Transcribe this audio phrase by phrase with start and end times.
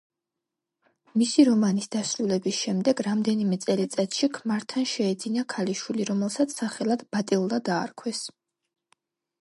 [1.21, 8.25] მისი რომანის დასრულების შემდეგ რამდენიმე წელიწადში ქმართან შეეძინა ქალიშვილი, რომელსაც სახელად ბატილდა დაარქვეს.